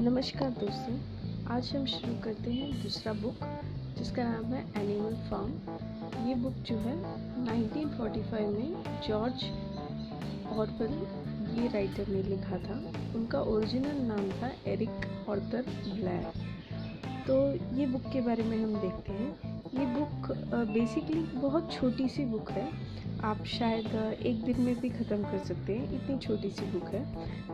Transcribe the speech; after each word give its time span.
नमस्कार 0.00 0.50
दोस्तों, 0.50 0.92
आज 1.54 1.70
हम 1.76 1.86
शुरू 1.86 2.12
करते 2.24 2.50
हैं 2.52 2.82
दूसरा 2.82 3.12
बुक 3.12 3.38
जिसका 3.98 4.22
नाम 4.22 4.52
है 4.52 4.60
एनिमल 4.76 5.14
फार्म 5.30 6.28
ये 6.28 6.34
बुक 6.34 6.52
जो 6.66 6.76
है 6.76 6.94
1945 7.44 8.46
में 8.48 9.00
जॉर्ज 9.08 9.44
ऑरवेल 10.58 10.92
ये 11.58 11.68
राइटर 11.68 12.08
ने 12.08 12.22
लिखा 12.22 12.58
था। 12.58 12.78
उनका 13.16 13.40
ओरिजिनल 13.40 14.00
नाम 14.06 14.30
था 14.42 14.50
एरिक 14.66 15.28
ऑर्थर 15.28 15.64
ब्लैर 15.88 16.30
तो 17.26 17.40
ये 17.76 17.86
बुक 17.86 18.10
के 18.12 18.20
बारे 18.20 18.42
में 18.42 18.56
हम 18.56 18.80
देखते 18.80 19.12
हैं। 19.12 19.57
ये 19.74 19.86
बुक 19.86 20.30
बेसिकली 20.68 21.20
बहुत 21.38 21.72
छोटी 21.72 22.08
सी 22.08 22.24
बुक 22.24 22.50
है। 22.50 22.68
आप 23.24 23.44
शायद 23.46 23.86
एक 24.26 24.42
दिन 24.44 24.60
में 24.60 24.74
भी 24.80 24.88
ख़त्म 24.90 25.22
कर 25.22 25.38
सकते 25.38 25.76
हैं। 25.76 25.92
इतनी 25.94 26.18
छोटी 26.18 26.50
सी 26.50 26.66
बुक 26.66 26.88
है। 26.88 27.02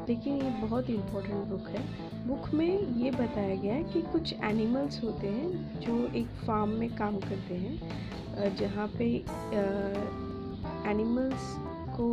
लेकिन 0.08 0.34
ये 0.34 0.50
बहुत 0.60 0.90
इम्पोर्टेंट 0.90 1.44
बुक 1.44 1.68
है। 1.68 1.82
बुक 2.26 2.48
में 2.54 2.96
ये 2.96 3.10
बताया 3.10 3.54
गया 3.54 3.74
है 3.74 3.84
कि 3.84 4.02
कुछ 4.02 4.32
एनिमल्स 4.44 5.02
होते 5.04 5.28
हैं 5.28 5.80
जो 5.80 5.96
एक 6.14 6.26
फार्म 6.46 6.70
में 6.70 6.88
काम 6.96 7.18
करते 7.20 7.54
हैं। 7.54 8.56
जहाँ 8.56 8.86
पे 8.88 9.06
एनिमल्स 10.90 11.54
को 11.96 12.08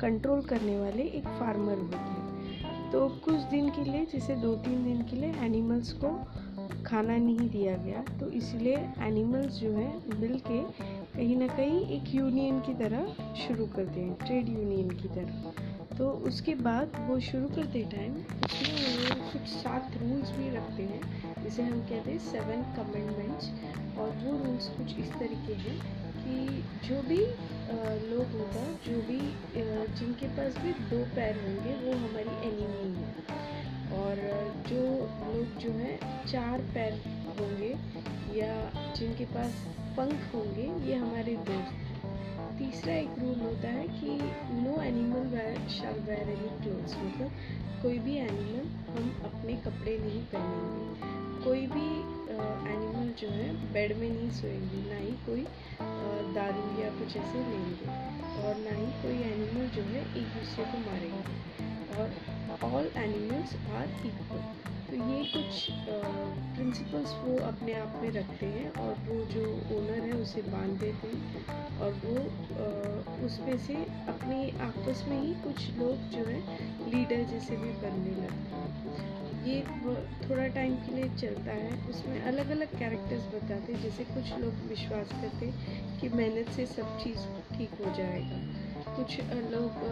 कंट्रोल 0.00 0.40
करने 0.42 0.78
वाले 0.80 1.02
एक 1.02 1.26
फार्मर 1.38 1.74
होते 1.74 1.96
हैं। 1.96 2.90
तो 2.92 3.08
कुछ 3.24 3.34
दिन 3.50 3.68
के 3.68 3.84
लिए, 3.84 4.06
जैसे 4.12 4.34
दो 4.36 4.54
तीन 4.56 4.84
दिन 4.84 5.02
के 5.02 5.16
लिए 5.16 5.32
एनिमल्स 5.40 5.92
को 5.92 6.08
खाना 6.86 7.16
नहीं 7.18 7.48
दिया 7.50 7.76
गया। 7.76 8.04
तो 8.18 8.30
इसलिए 8.38 8.76
एनिमल्स 9.02 9.60
जो 9.60 9.70
है 9.72 10.18
मिल 10.20 10.38
के 10.48 10.60
कहीं 11.14 11.36
ना 11.36 11.46
कहीं 11.48 11.80
एक 11.96 12.14
यूनियन 12.14 12.60
की 12.60 12.74
तरह 12.74 13.06
शुरू 13.36 13.66
करते 13.76 14.00
हैं 14.00 14.14
ट्रेड 14.16 14.48
यूनियन 14.48 14.90
की 14.92 15.08
तरह। 15.08 15.96
तो 15.98 16.08
उसके 16.28 16.54
बाद 16.64 16.96
वो 17.08 17.18
शुरू 17.22 17.48
करते 17.48 17.82
टाइम 17.92 18.14
उसमें 18.14 19.30
कुछ 19.32 19.48
सात 19.52 19.96
रूल्स 19.98 20.30
भी 20.30 20.48
रखते 20.56 20.82
हैं। 20.84 21.42
जिसे 21.42 21.62
हम 21.62 21.80
कहते 21.82 22.10
हैं 22.10 22.18
सेवन 22.22 22.62
कमेंडमेंट्स 22.76 23.50
और 23.98 24.10
वो 24.22 24.32
रूल्स 24.44 24.68
कुछ 24.76 24.98
इस 24.98 25.12
तरीके 25.12 25.54
हैं 25.62 25.78
कि 26.16 26.34
जो 26.88 27.00
भी 27.08 27.20
लोग 28.10 28.32
होगा 28.32 28.66
जो 28.86 29.00
भी 29.08 29.20
जिनके 29.98 30.28
पास 30.36 30.58
भी 30.58 30.72
दो 30.90 31.04
पैर 31.16 31.36
होंगे, 31.38 31.74
वो 31.84 31.92
हमारी 31.98 32.34
एनिमी 32.48 32.94
है। 32.96 33.35
और 33.96 34.16
जो 34.68 34.82
लोग 35.26 35.58
जो 35.58 35.70
हैं, 35.72 35.98
चार 36.26 36.60
पैर 36.74 36.92
होंगे 37.38 37.72
या 38.38 38.52
जिनके 38.94 39.24
पास 39.34 39.64
पंख 39.96 40.34
होंगे, 40.34 40.70
ये 40.86 40.94
हमारे 40.96 41.36
दोस्त 41.48 41.84
तीसरा 42.58 42.94
एक 42.94 43.18
रूल 43.18 43.40
होता 43.40 43.68
है 43.68 43.86
कि 43.90 44.18
no 44.58 44.80
animal 44.82 45.26
wear 45.34 45.68
shall 45.70 45.98
wear 46.06 46.28
any 46.30 46.48
clothes 46.62 46.96
मतलब 46.96 47.30
कोई 47.82 47.98
भी 47.98 48.16
एनिमल 48.18 48.66
हम 48.88 49.10
अपने 49.24 49.56
कपड़े 49.64 49.96
नहीं 49.98 50.22
पहनेंगे। 50.34 51.44
कोई 51.44 51.66
भी 51.66 51.88
एनिमल 52.72 53.12
जो 53.20 53.28
है 53.30 53.48
बेड 53.72 53.96
में 53.98 54.08
नहीं 54.08 54.30
सोएँगे, 54.38 54.82
ना 54.88 54.98
ही 54.98 55.12
कोई 55.26 55.46
दारू 56.34 56.64
या 56.82 56.90
कुछ 56.98 57.16
ऐसे 57.16 57.44
लेंगे 57.50 57.86
और 58.42 58.56
ना 58.60 58.76
ही 58.76 58.86
कोई 59.02 59.22
एनिमल 59.24 59.68
जो 59.76 59.82
है 59.84 60.00
एक 60.00 60.26
दूसरे 60.28 60.64
को 60.64 60.78
मारेंगे। 60.90 61.74
और 61.98 62.64
ऑल 62.64 62.90
एनिमल्स 62.96 63.54
आर 63.76 64.06
इक्वल 64.06 64.40
तो 64.88 64.96
ये 64.96 65.24
कुछ 65.24 65.66
प्रिंसिपल्स 66.56 67.12
वो 67.24 67.36
अपने 67.38 67.72
आप 67.74 67.98
में 68.02 68.10
रखते 68.10 68.46
हैं 68.46 68.70
और 68.70 68.94
वो 69.08 69.24
जो 69.24 69.44
ओनर 69.76 70.02
है 70.02 70.12
उसे 70.12 70.42
बाँध 70.42 70.78
देते 70.80 71.08
हैं 71.08 71.78
और 71.78 71.92
वो 72.04 72.14
उसमें 73.26 73.56
से 73.58 73.74
अपने 74.08 74.50
आपस 74.60 75.04
में 75.08 75.20
ही 75.20 75.34
कुछ 75.34 75.70
लोग 75.76 76.08
जो 76.10 76.24
है 76.24 76.40
लीडर 76.90 77.24
जैसे 77.24 77.56
भी 77.56 77.72
बनने 77.82 78.14
लगते 78.22 78.54
हैं। 78.56 79.44
ये 79.46 79.60
थोड़ा 80.28 80.46
टाइम 80.46 80.76
के 80.76 80.92
लिए 80.92 81.08
चलता 81.16 81.50
है। 81.50 81.88
उसमें 81.90 82.20
अलग 82.22 82.50
अलग 82.50 82.78
कैरेक्टर्स 82.78 83.26
बताते 83.26 83.72
हैं। 83.72 83.82
जैसे 83.82 84.04
कुछ 84.04 84.32
लोग 84.38 84.54
विश्वास 84.68 85.12
करते 85.12 85.52
कि 86.00 86.08
मेहनत 86.08 86.48
से 86.48 86.66
सब 86.66 86.98
चीज़ 86.98 87.26
ठीक 87.56 87.70
हो 87.80 87.94
जाएगा। 87.96 88.55
कुछ 88.96 89.18
लोग 89.52 89.82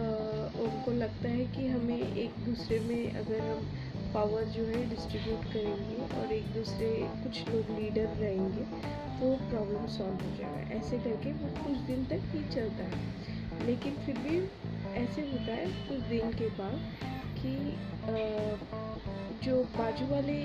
उनको 0.61 0.91
लगता 0.91 1.29
है 1.29 1.45
कि 1.55 1.67
हमें 1.67 1.97
एक 1.97 2.43
दूसरे 2.45 2.79
में 2.79 3.15
अगर 3.15 3.39
हम 3.41 4.11
पावर 4.13 4.43
जो 4.55 4.63
है 4.65 4.83
डिस्ट्रीब्यूट 4.89 5.43
करेंगे 5.53 6.19
और 6.19 6.31
एक 6.33 6.45
दूसरे, 6.53 6.89
कुछ 7.23 7.47
लोग 7.49 7.71
लीडर 7.79 8.07
रहेंगे 8.19 8.63
तो 9.17 9.35
प्रॉब्लम 9.49 9.85
सॉल्व 9.87 10.23
हो 10.23 10.35
जाएगा। 10.37 10.75
ऐसे 10.75 10.97
करके 10.99 11.31
वो 11.33 11.49
कुछ 11.57 11.77
दिन 11.87 12.05
तक 12.05 12.21
ही 12.33 12.43
चलता 12.55 12.83
है। 12.85 13.65
लेकिन 13.65 13.95
फिर 14.05 14.17
भी 14.17 14.37
ऐसे 14.95 15.21
होता 15.21 15.53
है 15.53 15.65
कुछ 15.87 15.99
दिन 16.09 16.33
के 16.33 16.47
बाद 16.57 16.79
कि 17.37 17.53
जो 19.45 19.55
बाजू 19.73 20.05
वाले 20.09 20.35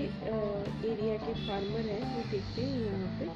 एरिया 0.88 1.12
के 1.20 1.32
फार्मर 1.34 1.86
हैं, 1.90 2.00
वो 2.14 2.22
देखते 2.30 2.62
हैं 2.62 2.80
यहाँ 2.80 3.06
पे 3.18 3.26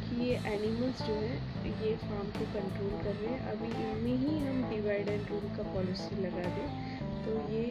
कि 0.00 0.24
ये 0.24 0.34
एनिमल्स 0.50 0.98
जो 1.00 1.14
है, 1.14 1.36
ये 1.84 1.92
फार्म 2.02 2.28
को 2.34 2.48
कंट्रोल 2.56 2.90
कर 3.04 3.14
रहे 3.20 3.30
हैं। 3.30 3.38
अभी 3.52 3.70
इनमें 3.84 4.16
ही 4.24 4.32
हम 4.46 4.58
डिवाइड 4.70 5.08
एंड 5.08 5.22
रूल 5.30 5.46
का 5.56 5.64
पॉलिसी 5.74 6.14
लगा 6.22 6.44
दें 6.56 6.68
तो 7.24 7.30
ये 7.52 7.64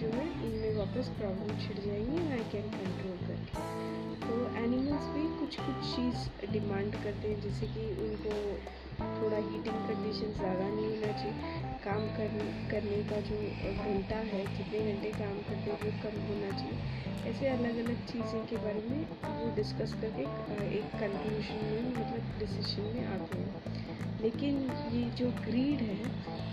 जो 0.00 0.08
है, 0.10 0.26
इनमें 0.46 0.72
वापस 0.76 1.08
प्रॉब्लम 1.18 1.48
छिड़ 1.62 1.78
जाएँगी 1.78 2.18
आई 2.32 2.44
कैन 2.52 2.68
कंट्रोल 2.74 2.99
कुछ 5.50 5.58
कुछ 5.58 5.86
चीज़ 5.94 6.50
डिमांड 6.52 6.92
करते 6.94 7.28
हैं, 7.28 7.40
जैसे 7.40 7.66
कि 7.66 7.86
उनको 8.02 8.34
थोड़ा 9.20 9.36
हीटिंग 9.36 9.78
कंडीशन 9.86 10.32
ज़्यादा 10.32 10.66
नहीं 10.66 10.86
होना 10.86 11.12
चाहिए। 11.12 11.78
काम 11.84 12.04
कर, 12.16 12.36
करने 12.70 13.02
का 13.08 13.18
जो 13.20 13.38
घंटा 13.84 14.16
है 14.28 14.42
कितने 14.46 14.82
घंटे 14.92 15.10
काम 15.10 15.34
करते 15.48 15.70
हैं, 15.70 15.78
वो 15.80 15.90
कम 16.02 16.20
होना 16.28 16.50
चाहिए। 16.58 17.30
ऐसे 17.30 17.48
अलग 17.48 17.78
अलग 17.84 18.06
चीज़ें 18.06 18.46
के 18.46 18.56
बारे 18.56 18.82
में 18.82 19.02
वो 19.22 19.54
डिस्कस 19.56 19.94
करके 20.02 20.28
एक 20.78 20.94
कंक्लूशन 21.00 21.64
में 21.64 21.90
मतलब 21.90 22.38
डिसीज़न 22.38 22.86
में 22.94 23.06
आते 23.08 23.38
हैं। 23.38 24.18
लेकिन 24.20 24.62
ये 24.92 25.02
जो 25.18 25.30
ग्रीड 25.42 25.82
है, 25.82 25.98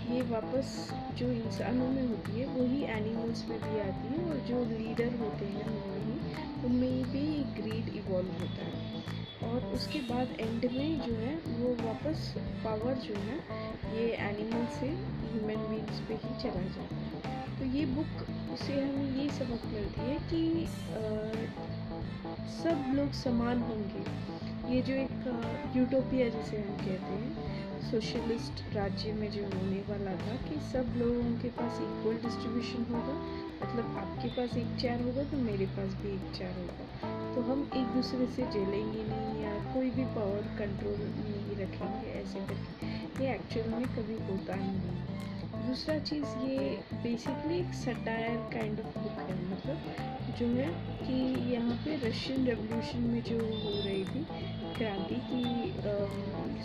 ये 0.08 0.22
वापस 0.30 0.74
जो 1.18 1.30
इंसानों 1.32 1.88
में 1.88 2.02
होती 2.08 2.40
है 2.40 2.46
वही 2.48 2.82
एनिमल्स 2.98 3.46
में 3.48 3.58
भी 3.60 3.80
आती 3.80 4.14
है 4.14 4.28
और 4.28 4.44
जो 4.48 4.64
लीडर 4.76 5.16
होते 5.18 5.46
ही 5.46 5.86
उनमें 6.66 7.02
भी 7.10 7.26
ग्रीड 7.56 7.94
इवॉल्व 7.96 8.30
होता 8.32 8.62
है। 8.62 8.77
और 9.48 9.64
उसके 9.74 9.98
बाद 10.08 10.36
एंड 10.40 10.64
में 10.72 11.00
जो 11.00 11.14
है 11.14 11.34
वो 11.60 11.74
वापस 11.84 12.32
पावर 12.64 12.94
जो 13.06 13.14
है 13.14 13.36
ये 13.96 14.06
एनिमल 14.28 14.66
से 14.80 14.88
ह्यूमन 14.88 15.66
बींग्स 15.70 16.00
पे 16.08 16.14
ही 16.24 16.34
चला 16.42 16.62
जाता 16.76 17.28
है 17.28 17.58
तो 17.58 17.64
ये 17.76 17.84
बुक 17.86 18.26
से 18.66 18.72
हमें 18.72 19.16
ये 19.16 19.28
सबक 19.38 19.66
मिलती 19.66 20.00
है 20.00 20.16
कि 20.30 20.42
आ, 20.64 21.06
सब 22.58 22.84
लोग 22.94 23.12
समान 23.12 23.62
होंगे। 23.62 24.02
ये 24.74 24.80
जो 24.82 24.94
एक 24.94 25.74
यूटोपिया 25.76 26.28
जिसे 26.28 26.56
हम 26.56 26.76
कहते 26.76 27.12
हैं 27.14 27.67
सोशलिस्ट 27.82 28.62
राज्य 28.74 29.12
में 29.12 29.30
जो 29.32 29.42
होने 29.44 29.80
वाला 29.88 30.12
था 30.22 30.34
कि 30.36 30.60
सब 30.72 30.94
लोगों 30.96 31.30
के 31.42 31.48
पास 31.48 31.80
इक्वल 31.80 32.14
डिस्ट्रीब्यूशन 32.14 32.86
होगा 32.92 33.14
मतलब 33.62 33.96
आपके 33.98 34.28
पास 34.28 34.56
एक 34.56 34.76
चार 34.82 35.02
होगा 35.02 35.24
तो 35.24 35.36
मेरे 35.36 35.66
पास 35.66 35.94
भी 35.94 36.08
एक 36.08 36.32
चार 36.38 36.52
होगा। 36.58 37.34
तो 37.34 37.42
हम 37.42 37.62
एक 37.76 37.86
दूसरे 37.94 38.26
से 38.26 38.42
जलेंगे 38.52 39.04
नहीं 39.04 39.42
या 39.42 39.54
कोई 39.74 39.90
भी 39.90 40.04
पावर 40.16 40.42
कंट्रोल 40.58 40.98
नहीं 40.98 41.56
रखेंगे 41.56 42.12
ऐसे 42.20 42.46
करके। 42.46 43.24
ये 43.24 43.34
एक्चुअल 43.34 43.68
में 43.68 43.88
कभी 43.96 44.18
होता 44.28 44.54
ही 44.54 44.70
नहीं। 44.70 45.37
दूसरा 45.68 45.98
चीज़ 46.08 46.26
ये 46.40 46.58
बेसिकली 47.02 47.58
एक 47.58 47.72
सटायर 47.74 48.36
काइंड 48.52 48.78
ऑफ़ 48.80 48.98
बुक 48.98 49.18
है 49.20 49.34
मतलब 49.40 50.36
जो 50.38 50.46
है 50.48 50.68
कि 50.98 51.16
यहाँ 51.52 51.74
पे 51.84 51.96
रशियन 52.08 52.46
रेवोल्यूशन 52.46 53.00
में 53.02 53.22
जो 53.24 53.36
हो 53.36 53.72
रही 53.76 54.04
थी, 54.04 54.24
क्रांति 54.78 55.18
की 55.26 55.42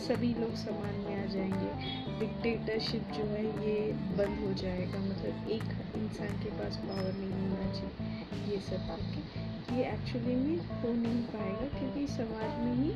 सभी 0.06 0.34
लोग 0.34 0.56
समान 0.56 0.96
में 1.00 1.16
आ 1.16 1.26
जाएँगे। 1.34 2.20
डिक्टेटरशिप 2.20 3.12
जो 3.16 3.26
है 3.26 3.44
ये 3.66 3.76
बंद 4.18 4.40
हो 4.46 4.54
जाएगा 4.62 5.00
मतलब 5.00 5.50
एक 5.52 5.68
इंसान 5.98 6.40
के 6.44 6.50
पास 6.60 6.78
पावर 6.86 7.14
नहीं 7.14 7.50
होना 7.50 7.72
चाहिए, 7.74 8.54
ये 8.54 8.60
सब 8.70 8.88
करके। 8.88 9.76
ये 9.76 9.84
एक्चुअली 9.92 10.36
में 10.36 10.58
हो 10.82 10.94
नहीं 10.94 11.24
पाएगा 11.34 11.68
क्योंकि 11.78 12.08
समाज 12.08 12.60
में 12.60 12.76
ही 12.76 12.90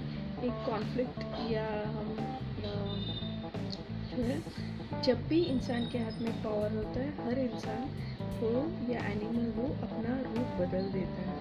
एक 0.47 0.65
कॉन्फ्लिक्ट 0.69 1.19
या 1.51 1.67
हम 1.89 2.15
जो 4.11 4.23
है 4.23 4.37
जब 5.05 5.27
भी 5.27 5.39
इंसान 5.41 5.85
के 5.87 5.97
हाथ 5.97 6.21
में 6.21 6.31
पावर 6.43 6.73
होता 6.75 6.99
है, 6.99 7.09
हर 7.25 7.39
इंसान 7.39 7.83
हो 8.39 8.49
या 8.91 8.99
एनिमल 9.07 9.51
हो 9.57 9.67
अपना 9.83 10.15
रूप 10.23 10.57
बदल 10.59 10.89
देता 10.91 11.21
है। 11.23 11.37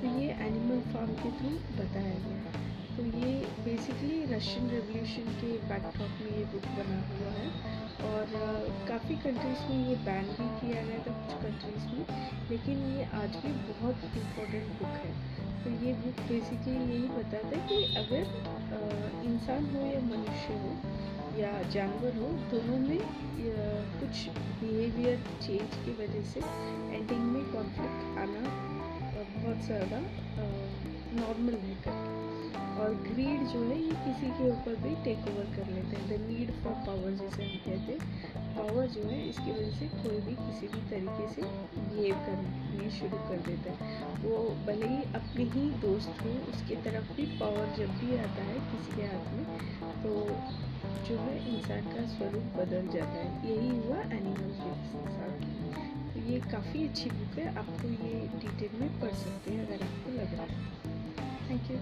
तो 0.00 0.18
ये 0.18 0.28
एनिमल 0.46 0.80
फार्म 0.92 1.12
के 1.14 1.30
थ्रू 1.38 1.50
बताया 1.78 2.18
गया 2.24 2.64
तो 2.96 3.04
ये 3.18 3.32
बेसिकली 3.64 4.24
रशियन 4.26 4.68
रेवोल्यूशन 4.70 5.32
के 5.40 5.52
बैकड्रॉप 5.68 6.20
में 6.20 6.30
ये 6.30 6.44
बुक 6.52 6.66
बना 6.76 7.00
हुआ 7.08 7.32
है। 7.32 7.48
और 8.06 8.24
काफ़ी 8.88 9.14
कंट्रीज़ 9.16 9.62
में 9.70 9.88
ये 9.88 9.94
बैन 10.04 10.26
भी 10.30 10.48
किया 10.60 10.82
गया 10.82 10.98
था 10.98 11.12
कुछ 11.16 11.34
कंट्रीज़ 11.42 11.86
में, 11.88 12.04
लेकिन 12.50 12.84
ये 12.96 13.04
आज 13.20 13.36
भी 13.36 13.52
बहुत 13.70 14.04
इम्पोर्टेंट 14.16 14.68
बुक 14.78 14.96
है। 15.04 15.12
तो 15.64 15.70
ये 15.84 15.92
बुक 15.94 16.20
बेसिकली 16.28 16.74
यही 16.74 17.08
बताता 17.08 17.48
है 17.48 17.68
कि 17.68 17.78
अगर 18.02 18.22
इंसान 19.26 19.74
हो 19.74 19.86
या 19.86 20.00
मनुष्य 20.06 20.58
हो 20.62 20.72
या 21.38 21.50
जानवर 21.72 22.14
हो, 22.16 22.28
दोनों 22.50 22.78
में 22.78 22.98
कुछ 24.00 24.28
बिहेवियर 24.60 25.18
चेंज 25.42 25.76
की 25.84 25.92
वजह 26.02 26.22
से 26.32 26.40
एंडिंग 26.96 27.24
में 27.32 27.42
कॉन्फ्लिक्ट 27.52 28.18
आना 28.18 28.95
बहुत 29.16 29.64
ज़्यादा 29.66 29.98
नॉर्मल 31.16 31.54
है 31.54 31.74
और 32.76 32.94
ग्रीड 33.02 33.46
जो 33.48 33.60
है, 33.60 33.76
ये 33.80 33.94
किसी 34.04 34.26
के 34.38 34.48
ऊपर 34.50 34.74
भी 34.82 34.94
टेक 35.04 35.28
ओवर 35.28 35.46
कर 35.56 35.70
लेते 35.72 35.96
हैं। 35.96 36.08
द 36.08 36.20
नीड 36.22 36.50
फॉर 36.64 36.72
पावर 36.86 37.14
जैसे 37.20 37.44
हम 37.44 37.56
कहते 37.66 37.92
हैं। 37.92 38.54
पावर 38.56 38.86
जो 38.86 39.02
है, 39.02 39.20
इसकी 39.28 39.52
वजह 39.52 39.70
से 39.70 39.88
कोई 39.94 40.20
भी 40.20 40.34
किसी 40.34 40.68
भी 40.68 40.80
तरीके 40.90 41.28
से 41.34 41.42
बिहेव 41.78 42.14
करने 42.26 42.90
शुरू 42.90 43.18
कर 43.28 43.42
देता 43.46 43.72
है। 43.72 43.96
वो 44.22 44.36
भले 44.66 44.86
ही 44.86 45.02
अपने 45.14 45.44
ही 45.56 45.70
दोस्त 45.80 46.22
हो, 46.24 46.30
उसके 46.52 46.76
तरफ़ 46.84 47.12
भी 47.16 47.26
पावर 47.40 47.74
जब 47.78 47.98
भी 48.00 48.16
आता 48.18 48.42
है 48.42 48.60
किसी 48.70 48.96
के 48.96 49.06
हाथ 49.06 49.34
में 49.34 49.44
तो 50.02 50.14
जो 51.08 51.16
है, 51.16 51.36
इंसान 51.48 51.92
का 51.92 52.06
स्वरूप 52.06 52.56
बदल 52.56 52.88
जाता 52.88 53.18
है। 53.18 53.50
यही 53.50 53.76
हुआ 53.78 54.00
एनिमल 54.12 54.52
के 54.60 54.74
साथ। 55.08 55.55
ये 56.26 56.38
काफ़ी 56.52 56.86
अच्छी 56.88 57.10
बुक 57.10 57.38
है 57.38 57.46
आपको 57.58 57.88
ये 57.88 58.20
डिटेल 58.40 58.80
में 58.80 59.00
पढ़ 59.00 59.12
सकते 59.14 59.50
हैं 59.50 59.66
अगर 59.66 59.84
आपको 59.84 60.10
लग 60.12 60.34
रहा 60.34 60.46
है 60.46 60.56
थैंक 61.50 61.70
यू. 61.70 61.76